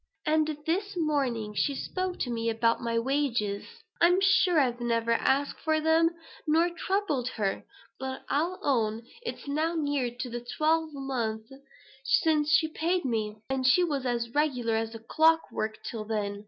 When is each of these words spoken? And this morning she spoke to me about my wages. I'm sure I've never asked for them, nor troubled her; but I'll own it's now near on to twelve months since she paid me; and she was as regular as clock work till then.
And 0.25 0.57
this 0.65 0.97
morning 0.97 1.53
she 1.53 1.75
spoke 1.75 2.17
to 2.21 2.31
me 2.31 2.49
about 2.49 2.81
my 2.81 2.97
wages. 2.97 3.63
I'm 4.01 4.17
sure 4.19 4.59
I've 4.59 4.81
never 4.81 5.11
asked 5.11 5.59
for 5.59 5.79
them, 5.79 6.09
nor 6.47 6.71
troubled 6.71 7.27
her; 7.37 7.65
but 7.99 8.23
I'll 8.27 8.57
own 8.63 9.03
it's 9.21 9.47
now 9.47 9.75
near 9.75 10.07
on 10.07 10.17
to 10.17 10.43
twelve 10.57 10.89
months 10.93 11.49
since 12.03 12.49
she 12.49 12.67
paid 12.67 13.05
me; 13.05 13.43
and 13.47 13.63
she 13.63 13.83
was 13.83 14.07
as 14.07 14.31
regular 14.33 14.73
as 14.75 14.97
clock 15.07 15.51
work 15.51 15.77
till 15.83 16.05
then. 16.05 16.39